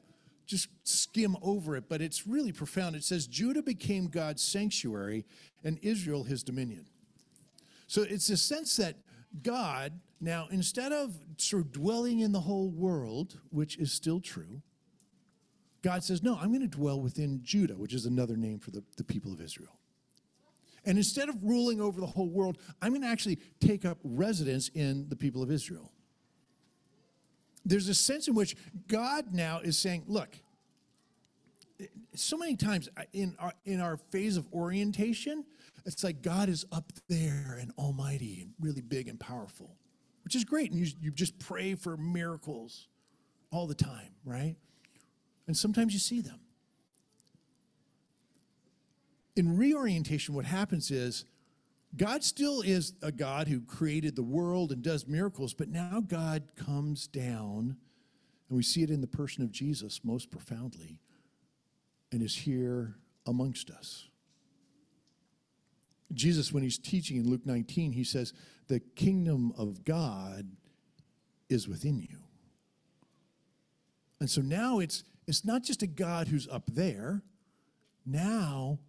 [0.46, 2.96] just skim over it, but it's really profound.
[2.96, 5.26] It says, Judah became God's sanctuary
[5.64, 6.86] and Israel his dominion.
[7.88, 8.96] So it's a sense that
[9.44, 14.62] God, now, instead of sort of dwelling in the whole world, which is still true,
[15.82, 18.84] God says, No, I'm going to dwell within Judah, which is another name for the,
[18.98, 19.78] the people of Israel.
[20.86, 24.70] And instead of ruling over the whole world, I'm going to actually take up residence
[24.70, 25.92] in the people of Israel
[27.66, 28.56] there's a sense in which
[28.88, 30.36] God now is saying, look,
[32.16, 35.46] so many times in our, in our phase of orientation,
[35.86, 39.78] it's like God is up there and almighty and really big and powerful,
[40.24, 40.72] which is great.
[40.72, 42.88] And you, you just pray for miracles
[43.52, 44.56] all the time, right?
[45.50, 46.40] And sometimes you see them.
[49.36, 51.26] In reorientation, what happens is
[51.98, 56.44] God still is a God who created the world and does miracles, but now God
[56.56, 57.78] comes down,
[58.48, 61.00] and we see it in the person of Jesus most profoundly,
[62.12, 62.94] and is here
[63.26, 64.08] amongst us.
[66.14, 68.34] Jesus, when he's teaching in Luke 19, he says,
[68.68, 70.48] The kingdom of God
[71.50, 72.20] is within you.
[74.20, 77.24] And so now it's, it's not just a God who's up there.
[78.06, 78.80] Now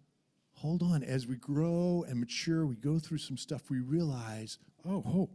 [0.61, 5.03] hold on, as we grow and mature, we go through some stuff, we realize, oh,
[5.07, 5.29] oh,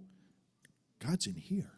[1.05, 1.73] God's in here.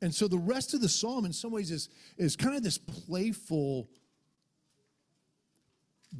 [0.00, 2.78] And so the rest of the psalm, in some ways, is, is kind of this
[2.78, 3.88] playful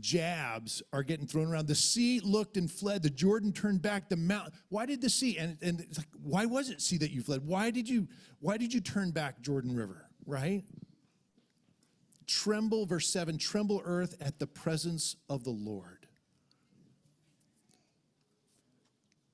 [0.00, 1.68] jabs are getting thrown around.
[1.68, 3.02] The sea looked and fled.
[3.04, 4.08] The Jordan turned back.
[4.08, 4.54] The mountain.
[4.70, 5.38] Why did the sea?
[5.38, 7.46] And, and it's like, why was it sea that you fled?
[7.46, 8.08] Why did you?
[8.40, 10.06] Why did you turn back, Jordan River?
[10.26, 10.64] Right?
[12.26, 16.06] Tremble, verse 7 tremble, earth, at the presence of the Lord.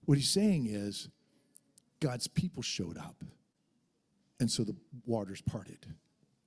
[0.05, 1.09] What he's saying is,
[2.00, 3.24] God's people showed up.
[4.40, 4.74] And so the
[5.07, 5.87] waters parted.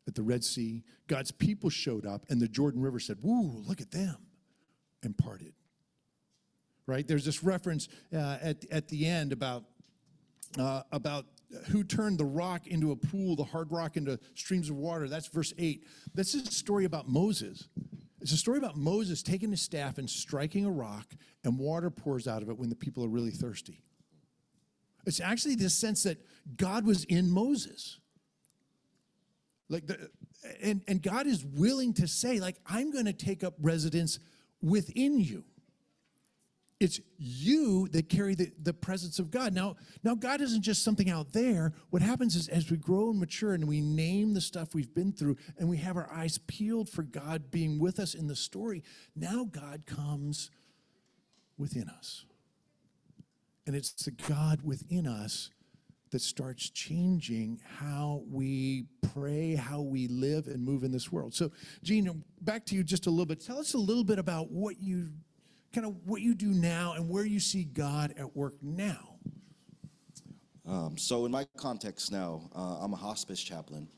[0.08, 3.82] At the Red Sea, God's people showed up, and the Jordan River said, Woo, look
[3.82, 4.18] at them,
[5.02, 5.54] and parted.
[6.86, 7.08] Right?
[7.08, 9.64] There's this reference uh, at, at the end about,
[10.60, 11.26] uh, about
[11.70, 15.08] who turned the rock into a pool, the hard rock into streams of water.
[15.08, 15.86] That's verse 8.
[16.14, 17.68] This is a story about Moses.
[18.22, 21.06] It's a story about Moses taking his staff and striking a rock,
[21.44, 23.82] and water pours out of it when the people are really thirsty.
[25.06, 26.18] It's actually this sense that
[26.58, 28.00] God was in Moses.
[29.70, 30.10] Like the,
[30.62, 34.20] and, and God is willing to say, like, I'm going to take up residence
[34.62, 35.44] within you.
[36.80, 39.54] It's you that carry the, the presence of God.
[39.54, 41.74] Now, now God isn't just something out there.
[41.90, 45.14] What happens is as we grow and mature and we name the stuff we've been
[45.14, 48.84] through and we have our eyes peeled for God being with us in the story,
[49.16, 50.52] now God comes
[51.58, 52.26] within us.
[53.66, 55.52] And it's the God within us
[56.12, 61.34] that starts changing how we pray, how we live and move in this world.
[61.34, 61.52] So,
[61.84, 63.44] Gene, back to you just a little bit.
[63.44, 65.10] Tell us a little bit about what you
[65.76, 69.18] kind of what you do now and where you see God at work now.
[70.66, 73.90] Um, so in my context now, uh, I'm a hospice chaplain,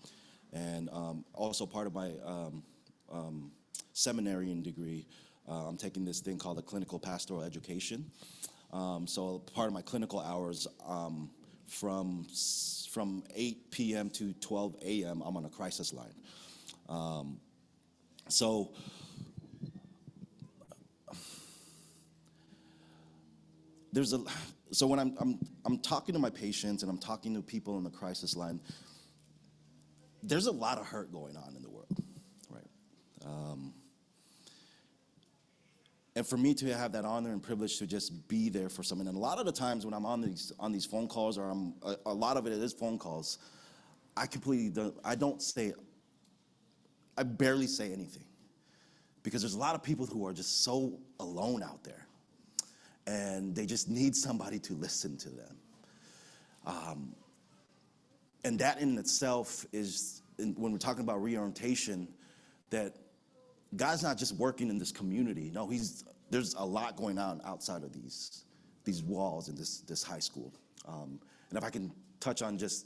[0.51, 2.63] and um, also part of my um,
[3.11, 3.51] um,
[3.93, 5.05] seminary degree,
[5.47, 8.09] uh, I'm taking this thing called a clinical pastoral education.
[8.73, 11.29] Um, so part of my clinical hours, um,
[11.67, 12.25] from
[12.89, 14.09] from 8 p.m.
[14.11, 17.37] to 12 a.m., I'm on a crisis line.
[18.29, 18.71] So
[23.97, 24.19] there's a
[24.69, 27.83] so when I'm, I'm I'm talking to my patients and I'm talking to people on
[27.83, 28.59] the crisis line,
[30.21, 31.97] there's a lot of hurt going on in the world,
[32.51, 32.67] right?
[33.25, 33.73] Um,
[36.15, 39.07] and for me to have that honor and privilege to just be there for someone,
[39.07, 41.49] and a lot of the times when I'm on these on these phone calls, or
[41.49, 43.39] I'm a, a lot of it is phone calls,
[44.15, 45.73] I completely don't, I don't say,
[47.17, 48.25] I barely say anything,
[49.23, 52.06] because there's a lot of people who are just so alone out there
[53.07, 55.57] and they just need somebody to listen to them.
[56.65, 57.15] Um,
[58.43, 62.07] and that in itself is, when we're talking about reorientation,
[62.69, 62.95] that
[63.75, 65.49] God's not just working in this community.
[65.51, 68.43] No, He's there's a lot going on outside of these
[68.83, 70.53] these walls in this this high school.
[70.87, 72.85] Um, and if I can touch on just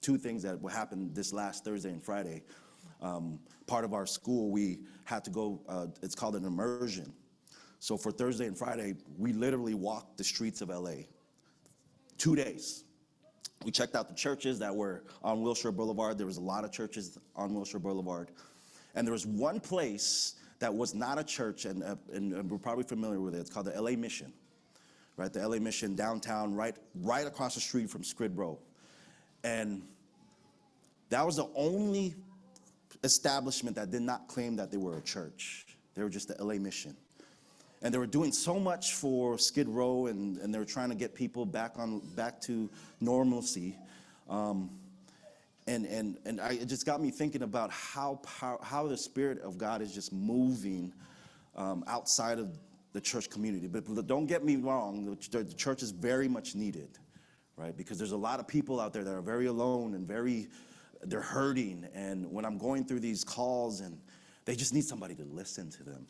[0.00, 2.42] two things that happened this last Thursday and Friday.
[3.00, 5.60] Um, part of our school, we had to go.
[5.68, 7.12] Uh, it's called an immersion.
[7.80, 11.04] So for Thursday and Friday, we literally walked the streets of LA.
[12.16, 12.84] Two days.
[13.64, 16.18] We checked out the churches that were on Wilshire Boulevard.
[16.18, 18.30] There was a lot of churches on Wilshire Boulevard.
[18.94, 22.58] And there was one place that was not a church, and, uh, and, and we're
[22.58, 23.38] probably familiar with it.
[23.38, 24.32] It's called the LA Mission,
[25.16, 25.32] right?
[25.32, 28.58] The LA Mission downtown, right, right across the street from Skid Row.
[29.44, 29.82] And
[31.10, 32.14] that was the only
[33.04, 35.66] establishment that did not claim that they were a church.
[35.94, 36.96] They were just the LA Mission
[37.82, 40.94] and they were doing so much for Skid Row, and, and they were trying to
[40.94, 42.68] get people back on back to
[43.00, 43.76] normalcy.
[44.28, 44.70] Um,
[45.66, 48.20] and and and I, it just got me thinking about how
[48.62, 50.92] how the Spirit of God is just moving
[51.56, 52.58] um, outside of
[52.92, 53.68] the church community.
[53.68, 56.98] But don't get me wrong, the, the church is very much needed,
[57.56, 57.76] right?
[57.76, 60.48] Because there's a lot of people out there that are very alone and very
[61.04, 61.86] they're hurting.
[61.94, 64.00] And when I'm going through these calls, and
[64.46, 66.06] they just need somebody to listen to them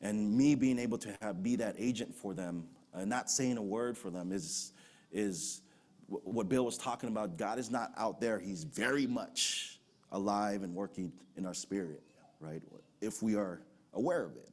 [0.00, 3.62] and me being able to have, be that agent for them and not saying a
[3.62, 4.72] word for them is
[5.12, 5.62] is
[6.08, 9.78] what bill was talking about god is not out there he's very much
[10.12, 12.02] alive and working in our spirit
[12.40, 12.62] right
[13.00, 13.60] if we are
[13.94, 14.50] aware of it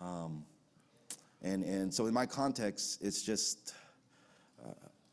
[0.00, 0.44] um,
[1.42, 3.74] and and so in my context it's just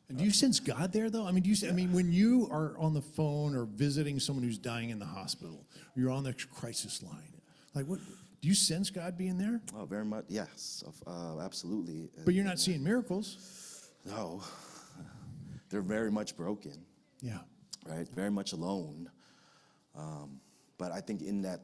[0.10, 1.28] And do you sense God there, though?
[1.28, 1.70] I mean, do you?
[1.70, 5.06] I mean, when you are on the phone or visiting someone who's dying in the
[5.06, 5.64] hospital,
[5.96, 7.42] you're on the crisis line,
[7.76, 8.00] like what?
[8.42, 9.62] Do you sense God being there?
[9.76, 13.90] oh, very much yes of- uh, absolutely But you're not seeing miracles.
[14.06, 14.42] no
[15.70, 16.86] they're very much broken
[17.22, 17.40] Yeah.
[17.86, 18.08] right?
[18.16, 19.10] Very much alone.
[19.96, 20.40] Um,
[20.78, 21.62] but I think in that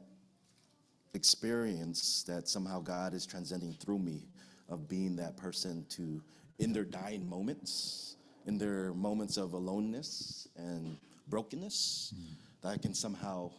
[1.14, 4.28] experience that somehow God is transcending through me
[4.68, 6.22] of being that person to,
[6.58, 12.14] in their dying moments, in their moments of aloneness and brokenness,
[12.60, 13.50] that I can somehow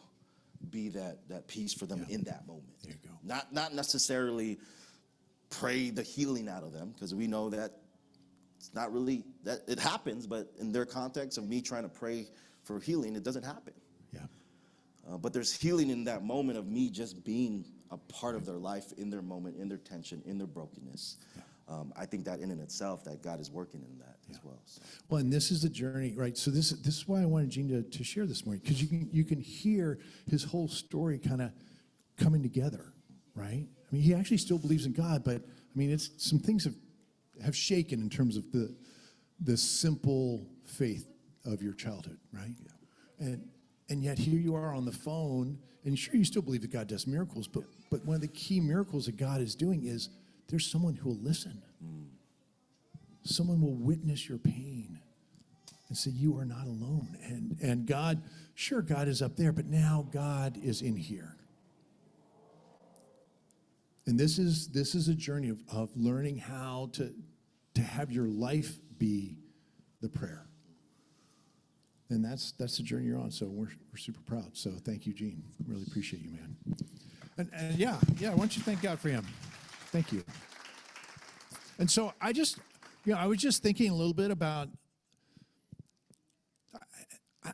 [0.69, 2.73] be that, that peace for them in that moment.
[2.83, 3.15] There you go.
[3.23, 4.59] Not, not necessarily
[5.49, 7.71] pray the healing out of them, because we know that
[8.57, 12.27] it's not really that it happens, but in their context of me trying to pray
[12.63, 13.73] for healing, it doesn't happen.
[14.11, 14.21] Yeah.
[15.07, 18.57] Uh, but there's healing in that moment of me just being a part of their
[18.57, 21.17] life, in their moment, in their tension, in their brokenness.
[21.69, 24.61] Um, I think that in and itself, that God is working in that as well.
[24.65, 24.81] So.
[25.09, 26.37] Well, and this is the journey, right?
[26.37, 28.87] So this this is why I wanted Gene to, to share this morning because you
[28.87, 29.99] can you can hear
[30.29, 31.51] his whole story kind of
[32.17, 32.93] coming together,
[33.35, 33.65] right?
[33.67, 36.75] I mean, he actually still believes in God, but I mean, it's some things have
[37.43, 38.73] have shaken in terms of the
[39.41, 41.05] the simple faith
[41.45, 42.55] of your childhood, right?
[42.59, 43.27] Yeah.
[43.27, 43.49] And
[43.89, 46.87] and yet here you are on the phone, and sure you still believe that God
[46.87, 50.09] does miracles, but but one of the key miracles that God is doing is
[50.47, 51.61] there's someone who will listen.
[53.23, 54.99] Someone will witness your pain
[55.89, 57.17] and say you are not alone.
[57.23, 58.21] And and God,
[58.55, 61.35] sure God is up there, but now God is in here.
[64.05, 67.13] And this is this is a journey of, of learning how to
[67.75, 69.37] to have your life be
[70.01, 70.45] the prayer.
[72.09, 73.31] And that's that's the journey you're on.
[73.31, 74.51] So we're we're super proud.
[74.53, 75.43] So thank you, Gene.
[75.67, 76.55] Really appreciate you, man.
[77.37, 79.25] And, and yeah, yeah, why don't you thank God for him?
[79.97, 80.23] Thank you.
[81.79, 82.59] And so I just,
[83.03, 84.69] you know, I was just thinking a little bit about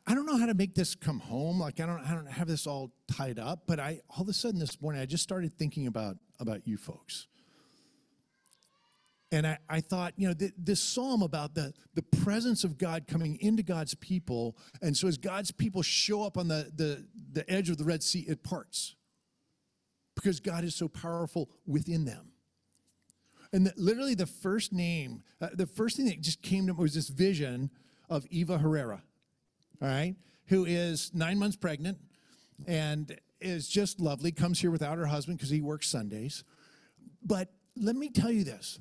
[0.06, 1.62] I- don't know how to make this come home.
[1.62, 3.62] Like I don't, I don't have this all tied up.
[3.66, 6.76] But I all of a sudden this morning I just started thinking about about you
[6.76, 7.28] folks.
[9.32, 13.08] And I, I thought, you know, th- this psalm about the, the presence of God
[13.08, 14.58] coming into God's people.
[14.82, 18.04] And so as God's people show up on the, the, the edge of the Red
[18.04, 18.96] Sea, it parts
[20.16, 22.32] because God is so powerful within them.
[23.54, 26.80] And the, literally, the first name, uh, the first thing that just came to me
[26.80, 27.70] was this vision
[28.10, 29.04] of Eva Herrera,
[29.82, 30.16] all right,
[30.47, 31.99] who is nine months pregnant
[32.66, 36.43] and is just lovely, comes here without her husband because he works Sundays.
[37.24, 38.80] But let me tell you this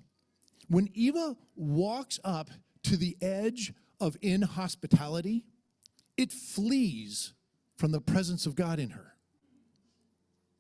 [0.69, 2.49] when Eva walks up
[2.85, 5.45] to the edge of inhospitality,
[6.17, 7.35] it flees
[7.77, 9.15] from the presence of God in her,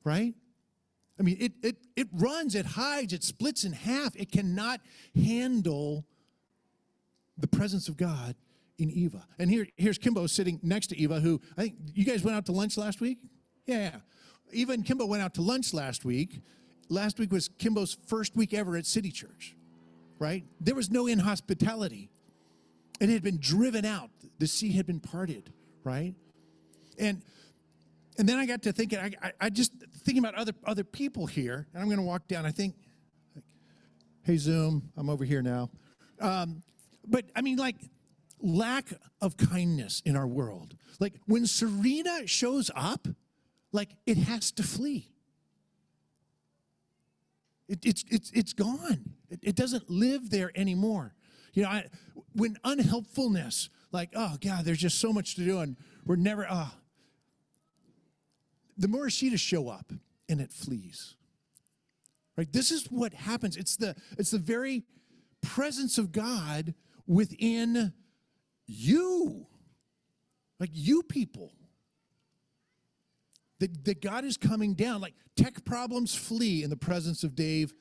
[0.04, 0.34] right?
[1.18, 4.16] I mean, it, it, it runs, it hides, it splits in half.
[4.16, 4.80] It cannot
[5.14, 6.04] handle
[7.38, 8.34] the presence of God
[8.78, 9.26] in Eva.
[9.38, 12.46] And here, here's Kimbo sitting next to Eva, who I think you guys went out
[12.46, 13.18] to lunch last week?
[13.66, 13.96] Yeah.
[14.52, 16.40] Eva and Kimbo went out to lunch last week.
[16.88, 19.54] Last week was Kimbo's first week ever at City Church,
[20.18, 20.44] right?
[20.60, 22.10] There was no inhospitality.
[23.00, 24.10] It had been driven out.
[24.38, 25.52] The sea had been parted,
[25.84, 26.14] right?
[26.98, 27.22] And
[28.18, 29.72] and then I got to thinking, I, I, I just
[30.04, 32.44] thinking about other other people here, and I'm going to walk down.
[32.44, 32.74] I think,
[34.22, 35.70] hey Zoom, I'm over here now.
[36.20, 36.62] Um,
[37.06, 37.76] but I mean, like
[38.40, 40.76] lack of kindness in our world.
[41.00, 43.08] Like when Serena shows up,
[43.72, 45.08] like it has to flee.
[47.68, 49.14] It, it's it's it's gone.
[49.30, 51.14] It, it doesn't live there anymore.
[51.54, 51.84] You know, I,
[52.34, 56.74] when unhelpfulness, like oh god, there's just so much to do, and we're never ah
[58.76, 59.92] the Morishita show up
[60.28, 61.16] and it flees.
[62.36, 62.50] Right?
[62.50, 63.56] This is what happens.
[63.56, 64.84] It's the it's the very
[65.42, 66.74] presence of God
[67.06, 67.92] within
[68.66, 69.46] you.
[70.58, 71.52] Like you people.
[73.58, 75.00] That, that God is coming down.
[75.00, 77.72] Like tech problems flee in the presence of Dave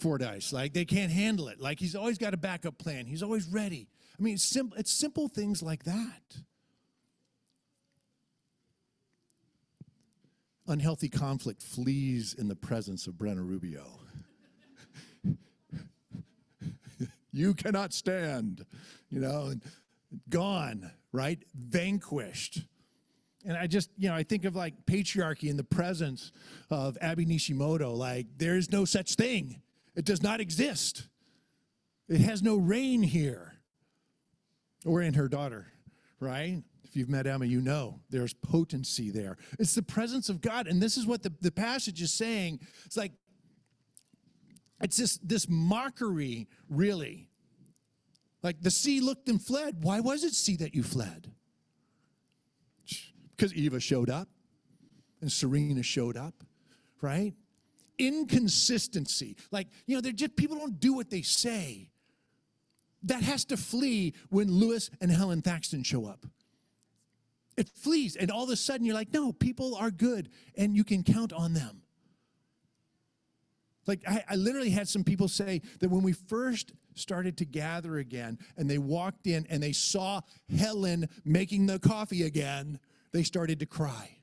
[0.00, 0.52] Fordyce.
[0.52, 1.60] Like they can't handle it.
[1.60, 3.06] Like he's always got a backup plan.
[3.06, 3.88] He's always ready.
[4.18, 6.36] I mean, it's simple, it's simple things like that.
[10.70, 13.84] Unhealthy conflict flees in the presence of Brenna Rubio.
[17.32, 18.64] you cannot stand,
[19.10, 19.52] you know,
[20.28, 21.38] gone, right?
[21.54, 22.62] Vanquished.
[23.44, 26.30] And I just, you know, I think of like patriarchy in the presence
[26.70, 27.96] of Abby Nishimoto.
[27.96, 29.60] Like, there is no such thing,
[29.96, 31.08] it does not exist.
[32.08, 33.54] It has no reign here.
[34.84, 35.66] Or in her daughter,
[36.18, 36.62] right?
[36.90, 39.36] If you've met Emma, you know there's potency there.
[39.60, 40.66] It's the presence of God.
[40.66, 42.58] And this is what the, the passage is saying.
[42.84, 43.12] It's like,
[44.82, 47.28] it's this, this mockery, really.
[48.42, 49.84] Like the sea looked and fled.
[49.84, 51.30] Why was it sea that you fled?
[53.36, 54.28] Because Eva showed up
[55.20, 56.42] and Serena showed up,
[57.00, 57.34] right?
[57.98, 59.36] Inconsistency.
[59.52, 61.92] Like, you know, they're just people don't do what they say.
[63.04, 66.26] That has to flee when Lewis and Helen Thaxton show up.
[67.56, 70.84] It flees, and all of a sudden you're like, no, people are good, and you
[70.84, 71.82] can count on them.
[73.86, 77.98] Like, I, I, literally had some people say that when we first started to gather
[77.98, 80.20] again, and they walked in and they saw
[80.56, 82.78] Helen making the coffee again,
[83.12, 84.18] they started to cry.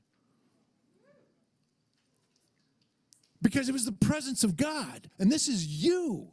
[3.42, 6.28] Because it was the presence of God, and this is you.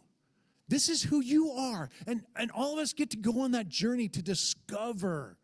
[0.67, 1.89] This is who you are.
[2.07, 5.37] And, and all of us get to go on that journey to discover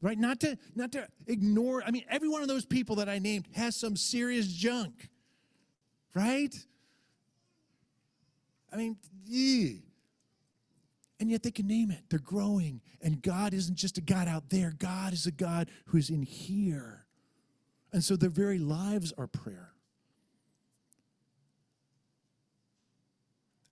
[0.00, 0.18] right?
[0.18, 3.46] Not to not to ignore i mean every one of those people that i named
[3.54, 5.10] has some serious junk
[6.14, 6.54] right?
[8.72, 8.96] I mean
[9.26, 9.78] yeah.
[11.18, 12.04] and yet they can name it.
[12.08, 12.80] They're growing.
[13.00, 14.74] And god isn't just a god out there.
[14.78, 17.06] God is a god who's in here.
[17.92, 19.72] And so their very lives are prayer.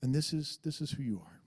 [0.03, 1.38] And this is this is who you are